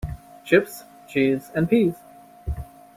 Chips, 0.43 0.85
cheese 1.07 1.51
and 1.53 1.69
peas. 1.69 1.93